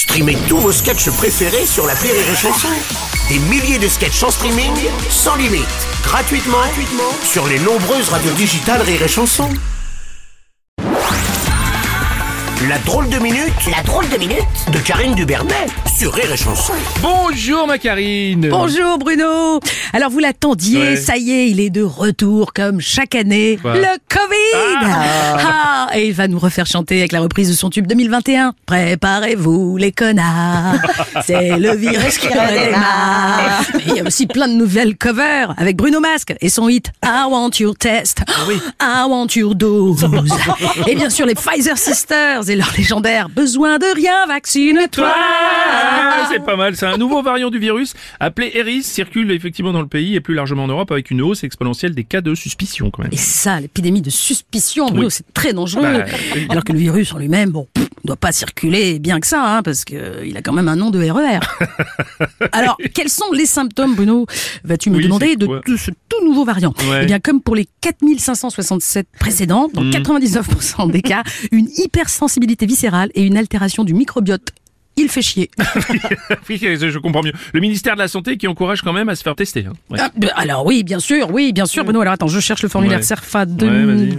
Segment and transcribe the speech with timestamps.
[0.00, 2.68] Streamez tous vos sketchs préférés sur la Rire et Chanson.
[3.28, 4.72] Des milliers de sketchs en streaming,
[5.10, 5.66] sans limite,
[6.02, 9.50] gratuitement, gratuitement sur les nombreuses radios digitales Rire et Chanson.
[12.68, 14.38] La drôle de minute, la drôle de minute
[14.72, 15.66] de Karine Dubernet
[15.98, 16.72] sur Rire et Chanson.
[17.00, 19.60] Bonjour ma Karine Bonjour Bruno
[19.94, 20.96] Alors vous l'attendiez, Ouais.
[20.96, 23.58] ça y est, il est de retour comme chaque année.
[23.60, 25.36] Quoi Le Covid Ah,
[25.94, 28.54] Et il va nous refaire chanter avec la reprise de son tube 2021.
[28.66, 30.76] Préparez-vous les connards,
[31.26, 33.64] c'est le virus qui redémarre.
[33.86, 37.24] Il y a aussi plein de nouvelles covers avec Bruno Masque et son hit I
[37.28, 38.22] want your test,
[38.80, 40.06] I want your dose.
[40.86, 45.12] Et bien sûr les Pfizer Sisters et leur légendaire Besoin de rien, vaccine-toi
[45.72, 49.80] Ah, C'est pas mal, c'est un nouveau variant du virus appelé Eris, circule effectivement dans
[49.80, 52.90] le pays et plus largement en Europe avec une hausse exponentielle des cas de suspicion
[52.90, 53.12] quand même.
[53.12, 55.10] Et ça, l'épidémie de suspicion, Bruno, Oui.
[55.10, 55.82] c'est très dangereux.
[55.82, 56.46] Bah, oui.
[56.48, 59.62] Alors que le virus en lui-même, bon, ne doit pas circuler bien que ça, hein,
[59.62, 61.40] parce que euh, il a quand même un nom de RER.
[62.52, 64.26] Alors, quels sont les symptômes, Bruno?
[64.64, 66.74] Vas-tu me Oui, demander de ce tout nouveau variant?
[66.90, 67.00] Ouais.
[67.02, 69.90] Eh bien, comme pour les 4567 précédents, dans Mhm.
[69.90, 74.50] 99% des cas, une hypersensibilité viscérale et une altération du microbiote.
[75.00, 75.50] Il fait chier.
[76.48, 77.32] oui, je comprends mieux.
[77.54, 79.64] Le ministère de la Santé qui encourage quand même à se faire tester.
[79.66, 79.72] hein.
[79.88, 79.98] Ouais.
[80.00, 82.00] Ah, bah, alors oui, bien sûr, oui, bien sûr, Bruno.
[82.02, 83.04] Alors attends, je cherche le formulaire Ouais.
[83.04, 84.16] CERFA de- Ouais, vas-y, ouais.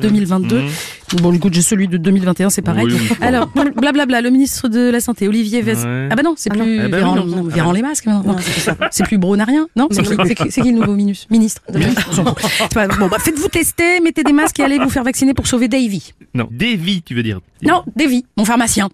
[1.16, 1.22] 2022.
[1.22, 2.86] Bon, écoute, j'ai celui de 2021, c'est pareil.
[2.86, 3.10] Oui, oui.
[3.22, 5.86] Alors, blablabla, le ministre de la Santé, Olivier Véz.
[5.86, 6.08] Ouais.
[6.12, 7.44] Ah bah non, c'est plus Ah Véran, oui, non.
[7.44, 8.08] Véran Ah les masques.
[8.92, 11.62] c'est plus Bronarien, non C'est qui, le nouveau minus- ministre.
[11.72, 15.48] C'est pas- Bon, bah faites-vous tester, mettez des masques et allez vous faire vacciner pour
[15.48, 16.14] sauver Davy.
[16.34, 17.40] Non, vies, tu veux dire.
[17.64, 18.90] Non, Davy, mon pharmacien.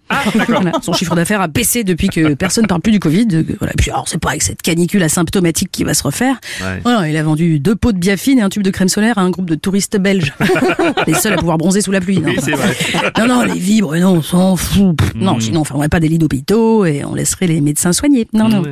[0.48, 3.26] Voilà, son chiffre d'affaires a baissé depuis que personne ne parle plus du Covid.
[3.58, 3.72] Voilà.
[3.76, 6.36] Puis alors, c'est pas avec cette canicule asymptomatique qui va se refaire.
[6.60, 6.80] Ouais.
[6.82, 9.22] Voilà, il a vendu deux pots de biafine et un tube de crème solaire à
[9.22, 10.34] un groupe de touristes belges.
[11.06, 12.07] les seuls à pouvoir bronzer sous la pluie.
[12.16, 12.74] Non, Oui, c'est vrai.
[13.18, 14.96] non, non, les vibres, non, on s'en fout.
[14.96, 18.26] Pff, Non, sinon on fermerait pas des lits d'hôpitaux et on laisserait les médecins soigner.
[18.32, 18.62] Non, non.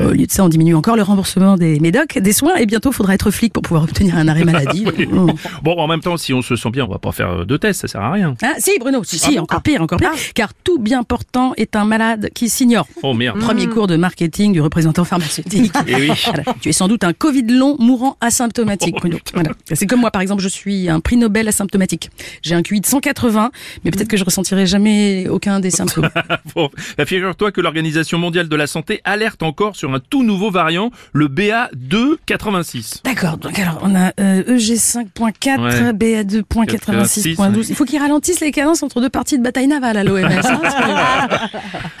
[0.00, 2.92] Au lieu de ça, on diminue encore le remboursement des médocs, des soins et bientôt
[2.92, 4.84] faudra être flic pour pouvoir obtenir un arrêt maladie.
[5.16, 5.28] Oh.
[5.62, 7.82] Bon, en même temps, si on se sent bien, on va pas faire de tests,
[7.82, 8.34] ça sert à rien.
[8.42, 10.10] Ah, si, Bruno, si, si, encore pire, encore pire.
[10.34, 12.86] Car tout bien portant est un malade qui s'ignore.
[13.02, 13.38] Oh merde.
[13.38, 15.72] Premier cours de marketing du représentant pharmaceutique.
[15.86, 16.10] Eh oui.
[16.24, 16.42] Voilà.
[16.60, 19.18] Tu es sans doute un Covid long mourant asymptomatique, Bruno.
[19.34, 19.50] Voilà.
[19.72, 22.10] C'est comme moi, par exemple, je suis un prix Nobel asymptomatique.
[22.42, 23.50] J'ai un QI de 180,
[23.84, 26.08] mais peut-être que je ressentirai jamais aucun des symptômes.
[26.54, 30.50] Bon, bah, figure-toi que l'Organisation mondiale de la santé alerte encore sur un tout nouveau
[30.50, 33.02] variant, le BA286.
[33.04, 35.92] D'accord, donc alors on a euh, EG5.4, Ouais.
[35.92, 37.66] BA2.86.12.
[37.68, 40.24] Il faut qu'ils ralentissent les cadences entre deux parties de bataille navale à l'OMS.
[40.24, 41.28] hein,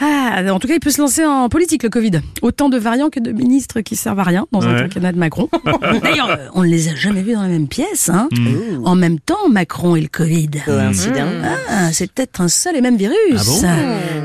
[0.00, 2.20] ah, en tout cas, il peut se lancer en politique, le Covid.
[2.42, 5.48] Autant de variants que de ministres qui servent à rien dans un quinquennat de Macron.
[6.02, 8.08] D'ailleurs, euh, on ne les a jamais vus dans la même pièce.
[8.08, 8.28] Hein.
[8.32, 8.84] Mm.
[8.86, 10.50] En même temps, Macron et le Covid.
[10.84, 11.26] Coïncident.
[11.70, 13.16] Ah, c'est peut-être un seul et même virus.
[13.38, 13.60] Ah bon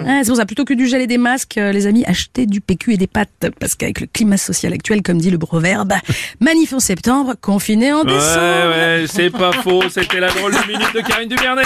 [0.08, 2.46] Ah, c'est pour ça, plutôt que du gel et des masques, euh, les amis, achetez
[2.46, 3.48] du PQ et des pâtes.
[3.60, 5.94] Parce qu'avec le climat social actuel, comme dit le proverbe,
[6.40, 8.70] manif en septembre, confiné en Ouais, décembre.
[8.70, 11.64] ouais, c'est pas faux, c'était la drôle de minute de Karine Dubernet.